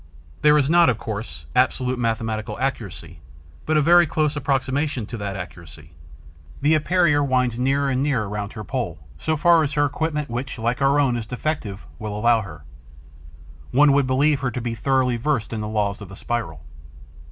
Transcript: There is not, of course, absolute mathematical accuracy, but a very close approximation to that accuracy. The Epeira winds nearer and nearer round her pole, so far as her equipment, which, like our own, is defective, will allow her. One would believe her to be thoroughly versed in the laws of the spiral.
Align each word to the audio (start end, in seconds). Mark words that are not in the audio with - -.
There 0.41 0.57
is 0.57 0.67
not, 0.67 0.89
of 0.89 0.97
course, 0.97 1.45
absolute 1.55 1.99
mathematical 1.99 2.57
accuracy, 2.57 3.19
but 3.67 3.77
a 3.77 3.83
very 3.83 4.07
close 4.07 4.35
approximation 4.35 5.05
to 5.05 5.17
that 5.17 5.35
accuracy. 5.35 5.91
The 6.59 6.73
Epeira 6.73 7.23
winds 7.23 7.59
nearer 7.59 7.87
and 7.87 8.01
nearer 8.01 8.27
round 8.27 8.53
her 8.53 8.63
pole, 8.63 8.97
so 9.19 9.37
far 9.37 9.61
as 9.61 9.73
her 9.73 9.85
equipment, 9.85 10.27
which, 10.27 10.57
like 10.57 10.81
our 10.81 10.99
own, 10.99 11.15
is 11.17 11.27
defective, 11.27 11.85
will 11.99 12.17
allow 12.17 12.41
her. 12.41 12.63
One 13.69 13.93
would 13.93 14.07
believe 14.07 14.39
her 14.39 14.49
to 14.49 14.59
be 14.59 14.73
thoroughly 14.73 15.17
versed 15.17 15.53
in 15.53 15.61
the 15.61 15.67
laws 15.67 16.01
of 16.01 16.09
the 16.09 16.15
spiral. 16.15 16.61